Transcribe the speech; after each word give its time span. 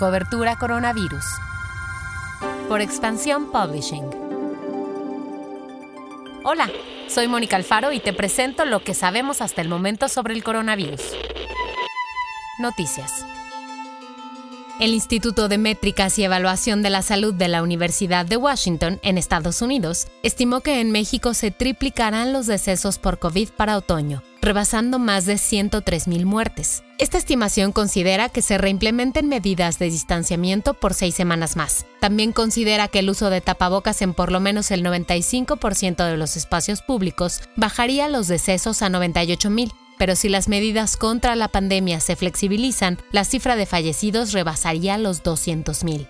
Cobertura 0.00 0.56
Coronavirus. 0.56 1.26
Por 2.70 2.80
Expansión 2.80 3.52
Publishing. 3.52 4.08
Hola, 6.42 6.70
soy 7.06 7.28
Mónica 7.28 7.56
Alfaro 7.56 7.92
y 7.92 8.00
te 8.00 8.14
presento 8.14 8.64
lo 8.64 8.82
que 8.82 8.94
sabemos 8.94 9.42
hasta 9.42 9.60
el 9.60 9.68
momento 9.68 10.08
sobre 10.08 10.32
el 10.32 10.42
coronavirus. 10.42 11.02
Noticias. 12.60 13.26
El 14.80 14.94
Instituto 14.94 15.48
de 15.48 15.58
Métricas 15.58 16.18
y 16.18 16.24
Evaluación 16.24 16.80
de 16.80 16.88
la 16.88 17.02
Salud 17.02 17.34
de 17.34 17.48
la 17.48 17.62
Universidad 17.62 18.24
de 18.24 18.38
Washington, 18.38 19.00
en 19.02 19.18
Estados 19.18 19.60
Unidos, 19.60 20.06
estimó 20.22 20.62
que 20.62 20.80
en 20.80 20.92
México 20.92 21.34
se 21.34 21.50
triplicarán 21.50 22.32
los 22.32 22.46
decesos 22.46 22.98
por 22.98 23.18
COVID 23.18 23.50
para 23.50 23.76
otoño, 23.76 24.22
rebasando 24.40 24.98
más 24.98 25.26
de 25.26 25.34
103.000 25.34 26.24
muertes. 26.24 26.82
Esta 26.98 27.18
estimación 27.18 27.72
considera 27.72 28.28
que 28.28 28.42
se 28.42 28.58
reimplementen 28.58 29.28
medidas 29.28 29.78
de 29.78 29.86
distanciamiento 29.86 30.74
por 30.74 30.94
seis 30.94 31.14
semanas 31.14 31.56
más. 31.56 31.86
También 32.00 32.32
considera 32.32 32.88
que 32.88 33.00
el 33.00 33.10
uso 33.10 33.30
de 33.30 33.40
tapabocas 33.40 34.02
en 34.02 34.14
por 34.14 34.32
lo 34.32 34.40
menos 34.40 34.70
el 34.70 34.84
95% 34.84 36.04
de 36.04 36.16
los 36.16 36.36
espacios 36.36 36.82
públicos 36.82 37.42
bajaría 37.56 38.08
los 38.08 38.28
decesos 38.28 38.82
a 38.82 38.88
98.000 38.88 39.72
pero 40.00 40.16
si 40.16 40.30
las 40.30 40.48
medidas 40.48 40.96
contra 40.96 41.36
la 41.36 41.48
pandemia 41.48 42.00
se 42.00 42.16
flexibilizan, 42.16 42.96
la 43.12 43.22
cifra 43.22 43.54
de 43.54 43.66
fallecidos 43.66 44.32
rebasaría 44.32 44.96
los 44.96 45.22
200.000. 45.22 46.08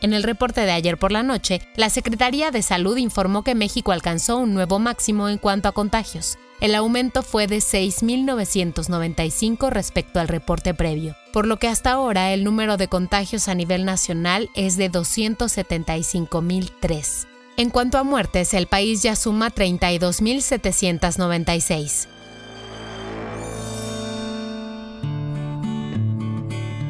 En 0.00 0.12
el 0.12 0.22
reporte 0.22 0.60
de 0.60 0.70
ayer 0.70 0.96
por 0.96 1.10
la 1.10 1.24
noche, 1.24 1.60
la 1.74 1.90
Secretaría 1.90 2.52
de 2.52 2.62
Salud 2.62 2.96
informó 2.98 3.42
que 3.42 3.56
México 3.56 3.90
alcanzó 3.90 4.36
un 4.36 4.54
nuevo 4.54 4.78
máximo 4.78 5.28
en 5.28 5.38
cuanto 5.38 5.68
a 5.68 5.72
contagios. 5.72 6.38
El 6.60 6.74
aumento 6.74 7.22
fue 7.22 7.46
de 7.46 7.58
6.995 7.58 9.68
respecto 9.68 10.20
al 10.20 10.28
reporte 10.28 10.72
previo, 10.72 11.14
por 11.34 11.46
lo 11.46 11.58
que 11.58 11.68
hasta 11.68 11.92
ahora 11.92 12.32
el 12.32 12.44
número 12.44 12.78
de 12.78 12.88
contagios 12.88 13.48
a 13.48 13.54
nivel 13.54 13.84
nacional 13.84 14.48
es 14.54 14.78
de 14.78 14.90
275.003. 14.90 17.26
En 17.58 17.68
cuanto 17.68 17.98
a 17.98 18.04
muertes, 18.04 18.54
el 18.54 18.68
país 18.68 19.02
ya 19.02 19.16
suma 19.16 19.50
32.796. 19.50 22.08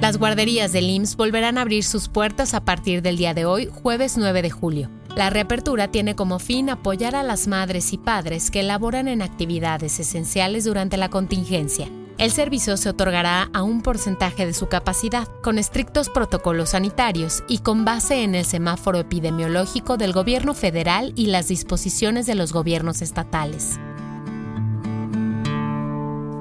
Las 0.00 0.18
guarderías 0.18 0.72
del 0.72 0.88
IMSS 0.88 1.16
volverán 1.16 1.58
a 1.58 1.62
abrir 1.62 1.82
sus 1.82 2.08
puertas 2.08 2.54
a 2.54 2.64
partir 2.64 3.02
del 3.02 3.16
día 3.16 3.34
de 3.34 3.44
hoy, 3.44 3.68
jueves 3.82 4.16
9 4.16 4.42
de 4.42 4.50
julio. 4.50 4.88
La 5.18 5.30
reapertura 5.30 5.88
tiene 5.88 6.14
como 6.14 6.38
fin 6.38 6.70
apoyar 6.70 7.16
a 7.16 7.24
las 7.24 7.48
madres 7.48 7.92
y 7.92 7.98
padres 7.98 8.52
que 8.52 8.62
laboran 8.62 9.08
en 9.08 9.20
actividades 9.20 9.98
esenciales 9.98 10.62
durante 10.62 10.96
la 10.96 11.08
contingencia. 11.08 11.88
El 12.18 12.30
servicio 12.30 12.76
se 12.76 12.90
otorgará 12.90 13.50
a 13.52 13.64
un 13.64 13.82
porcentaje 13.82 14.46
de 14.46 14.54
su 14.54 14.68
capacidad, 14.68 15.26
con 15.42 15.58
estrictos 15.58 16.08
protocolos 16.08 16.70
sanitarios 16.70 17.42
y 17.48 17.58
con 17.58 17.84
base 17.84 18.22
en 18.22 18.36
el 18.36 18.44
semáforo 18.44 19.00
epidemiológico 19.00 19.96
del 19.96 20.12
gobierno 20.12 20.54
federal 20.54 21.12
y 21.16 21.26
las 21.26 21.48
disposiciones 21.48 22.26
de 22.26 22.36
los 22.36 22.52
gobiernos 22.52 23.02
estatales. 23.02 23.80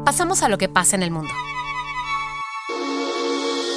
Pasamos 0.06 0.44
a 0.44 0.50
lo 0.50 0.60
que 0.60 0.70
pasa 0.70 0.96
en 0.96 1.02
el 1.02 1.10
mundo. 1.10 1.34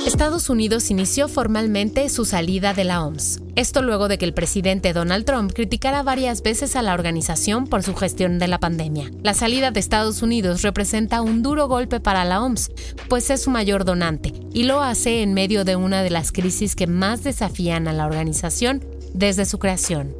Estados 0.06 0.48
Unidos 0.48 0.90
inició 0.90 1.28
formalmente 1.28 2.08
su 2.08 2.24
salida 2.24 2.72
de 2.72 2.84
la 2.84 3.04
OMS. 3.04 3.40
Esto 3.54 3.82
luego 3.82 4.08
de 4.08 4.16
que 4.16 4.24
el 4.24 4.32
presidente 4.32 4.94
Donald 4.94 5.26
Trump 5.26 5.52
criticara 5.52 6.02
varias 6.02 6.42
veces 6.42 6.74
a 6.74 6.82
la 6.82 6.94
organización 6.94 7.66
por 7.66 7.82
su 7.82 7.94
gestión 7.94 8.38
de 8.38 8.48
la 8.48 8.58
pandemia. 8.58 9.10
La 9.22 9.34
salida 9.34 9.70
de 9.70 9.78
Estados 9.78 10.22
Unidos 10.22 10.62
representa 10.62 11.20
un 11.20 11.42
duro 11.42 11.68
golpe 11.68 12.00
para 12.00 12.24
la 12.24 12.42
OMS, 12.42 12.70
pues 13.08 13.28
es 13.28 13.42
su 13.42 13.50
mayor 13.50 13.84
donante, 13.84 14.32
y 14.54 14.64
lo 14.64 14.82
hace 14.82 15.22
en 15.22 15.34
medio 15.34 15.64
de 15.64 15.76
una 15.76 16.02
de 16.02 16.10
las 16.10 16.32
crisis 16.32 16.74
que 16.74 16.86
más 16.86 17.22
desafían 17.22 17.86
a 17.86 17.92
la 17.92 18.06
organización 18.06 18.82
desde 19.12 19.44
su 19.44 19.58
creación. 19.58 20.19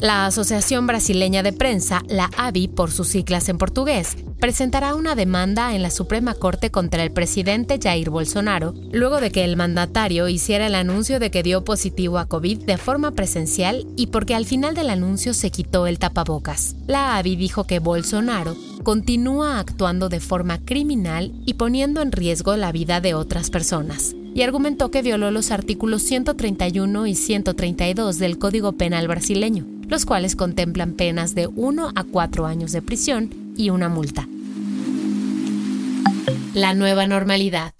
La 0.00 0.26
Asociación 0.26 0.86
Brasileña 0.86 1.42
de 1.42 1.54
Prensa, 1.54 2.02
la 2.06 2.30
ABI 2.36 2.68
por 2.68 2.90
sus 2.90 3.08
siglas 3.08 3.48
en 3.48 3.56
portugués, 3.56 4.16
presentará 4.38 4.94
una 4.94 5.14
demanda 5.14 5.74
en 5.74 5.82
la 5.82 5.90
Suprema 5.90 6.34
Corte 6.34 6.70
contra 6.70 7.02
el 7.02 7.12
presidente 7.12 7.78
Jair 7.82 8.10
Bolsonaro, 8.10 8.74
luego 8.92 9.20
de 9.20 9.30
que 9.30 9.42
el 9.42 9.56
mandatario 9.56 10.28
hiciera 10.28 10.66
el 10.66 10.74
anuncio 10.74 11.18
de 11.18 11.30
que 11.30 11.42
dio 11.42 11.64
positivo 11.64 12.18
a 12.18 12.26
COVID 12.26 12.66
de 12.66 12.76
forma 12.76 13.12
presencial 13.12 13.86
y 13.96 14.08
porque 14.08 14.34
al 14.34 14.44
final 14.44 14.74
del 14.74 14.90
anuncio 14.90 15.32
se 15.32 15.50
quitó 15.50 15.86
el 15.86 15.98
tapabocas. 15.98 16.76
La 16.86 17.16
ABI 17.16 17.36
dijo 17.36 17.64
que 17.64 17.78
Bolsonaro 17.78 18.54
continúa 18.82 19.58
actuando 19.58 20.10
de 20.10 20.20
forma 20.20 20.58
criminal 20.58 21.32
y 21.46 21.54
poniendo 21.54 22.02
en 22.02 22.12
riesgo 22.12 22.54
la 22.56 22.70
vida 22.70 23.00
de 23.00 23.14
otras 23.14 23.48
personas 23.48 24.14
y 24.36 24.42
argumentó 24.42 24.90
que 24.90 25.00
violó 25.00 25.30
los 25.30 25.50
artículos 25.50 26.02
131 26.02 27.06
y 27.06 27.14
132 27.14 28.18
del 28.18 28.38
Código 28.38 28.72
Penal 28.72 29.08
brasileño, 29.08 29.64
los 29.88 30.04
cuales 30.04 30.36
contemplan 30.36 30.92
penas 30.92 31.34
de 31.34 31.46
1 31.46 31.92
a 31.94 32.04
4 32.04 32.44
años 32.44 32.70
de 32.72 32.82
prisión 32.82 33.30
y 33.56 33.70
una 33.70 33.88
multa. 33.88 34.28
La 36.52 36.74
nueva 36.74 37.06
normalidad. 37.06 37.72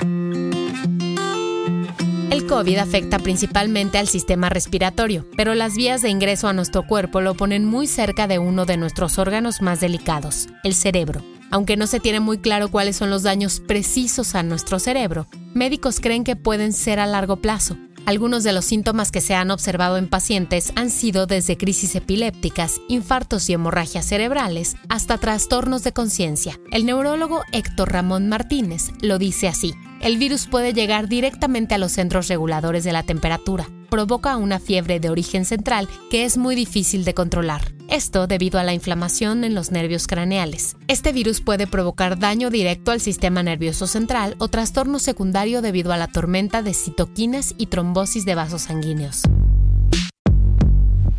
El 2.31 2.47
COVID 2.47 2.79
afecta 2.79 3.19
principalmente 3.19 3.99
al 3.99 4.09
sistema 4.09 4.49
respiratorio, 4.49 5.27
pero 5.37 5.55
las 5.55 5.77
vías 5.77 6.01
de 6.01 6.09
ingreso 6.09 6.49
a 6.49 6.55
nuestro 6.55 6.87
cuerpo 6.87 7.21
lo 7.21 7.35
ponen 7.35 7.67
muy 7.67 7.87
cerca 7.87 8.27
de 8.29 8.39
uno 8.39 8.65
de 8.65 8.79
nuestros 8.79 9.19
órganos 9.19 9.61
más 9.61 9.81
delicados, 9.81 10.49
el 10.65 10.73
cerebro. 10.75 11.23
Aunque 11.51 11.77
no 11.77 11.87
se 11.87 12.01
tiene 12.01 12.21
muy 12.21 12.39
claro 12.39 12.71
cuáles 12.71 12.97
son 12.97 13.11
los 13.11 13.23
daños 13.23 13.61
precisos 13.61 14.35
a 14.35 14.43
nuestro 14.43 14.79
cerebro, 14.79 15.27
médicos 15.55 16.01
creen 16.01 16.25
que 16.25 16.37
pueden 16.37 16.73
ser 16.73 16.99
a 16.99 17.07
largo 17.07 17.37
plazo. 17.37 17.77
Algunos 18.07 18.45
de 18.45 18.53
los 18.53 18.65
síntomas 18.65 19.11
que 19.11 19.21
se 19.21 19.35
han 19.35 19.51
observado 19.51 19.97
en 19.97 20.09
pacientes 20.09 20.73
han 20.77 20.91
sido 20.91 21.27
desde 21.27 21.57
crisis 21.57 21.97
epilépticas, 21.97 22.81
infartos 22.89 23.51
y 23.51 23.53
hemorragias 23.53 24.07
cerebrales, 24.07 24.77
hasta 24.89 25.19
trastornos 25.19 25.83
de 25.83 25.93
conciencia. 25.93 26.61
El 26.71 26.87
neurólogo 26.87 27.43
Héctor 27.51 27.93
Ramón 27.93 28.29
Martínez 28.29 28.93
lo 29.03 29.19
dice 29.19 29.49
así. 29.49 29.75
El 30.01 30.19
virus 30.19 30.47
puede 30.47 30.73
llegar 30.73 31.09
directamente 31.09 31.75
a 31.75 31.79
los 31.79 31.93
centros 31.93 32.29
reguladores 32.29 32.85
de 32.85 32.93
la 32.93 33.03
temperatura. 33.03 33.67
Provoca 33.89 34.37
una 34.37 34.59
fiebre 34.59 35.01
de 35.01 35.11
origen 35.11 35.45
central 35.45 35.89
que 36.11 36.25
es 36.25 36.37
muy 36.37 36.55
difícil 36.55 37.05
de 37.05 37.15
controlar. 37.15 37.73
Esto 37.89 38.27
debido 38.27 38.59
a 38.59 38.65
la 38.65 38.75
inflamación 38.75 39.45
en 39.45 39.55
los 39.55 39.71
nervios 39.71 40.07
craneales. 40.07 40.77
Este 40.89 41.13
virus 41.13 41.41
puede 41.41 41.67
provocar 41.67 42.19
daño 42.19 42.51
directo 42.51 42.91
al 42.91 43.01
sistema 43.01 43.43
nervioso 43.43 43.87
central 43.87 44.35
o 44.39 44.49
trastorno 44.49 44.99
secundario 44.99 45.63
debido 45.63 45.93
a 45.93 45.97
la 45.97 46.09
tormenta 46.09 46.63
de 46.63 46.75
citoquinas 46.75 47.55
y 47.57 47.67
trombosis 47.67 48.25
de 48.25 48.35
vasos 48.35 48.63
sanguíneos. 48.63 49.23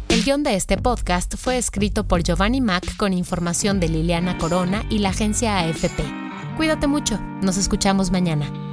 El 0.10 0.24
guion 0.24 0.44
de 0.44 0.56
este 0.56 0.78
podcast 0.78 1.36
fue 1.38 1.58
escrito 1.58 2.08
por 2.08 2.24
Giovanni 2.24 2.60
Mack 2.60 2.98
con 2.98 3.14
información 3.14 3.80
de 3.80 3.88
Liliana 3.88 4.38
Corona 4.38 4.84
y 4.90 5.00
la 5.00 5.10
agencia 5.10 5.60
AFP. 5.60 6.04
Cuídate 6.58 6.88
mucho, 6.88 7.20
nos 7.42 7.58
escuchamos 7.58 8.12
mañana. 8.12 8.67